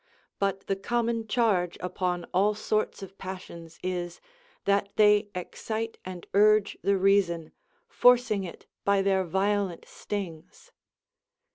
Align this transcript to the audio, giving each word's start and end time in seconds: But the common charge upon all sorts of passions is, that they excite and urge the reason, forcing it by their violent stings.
But 0.39 0.65
the 0.65 0.75
common 0.75 1.27
charge 1.27 1.77
upon 1.79 2.25
all 2.33 2.55
sorts 2.55 3.03
of 3.03 3.19
passions 3.19 3.77
is, 3.83 4.19
that 4.65 4.89
they 4.95 5.29
excite 5.35 5.99
and 6.03 6.25
urge 6.33 6.75
the 6.81 6.97
reason, 6.97 7.51
forcing 7.87 8.43
it 8.43 8.65
by 8.83 9.03
their 9.03 9.23
violent 9.23 9.85
stings. 9.87 10.71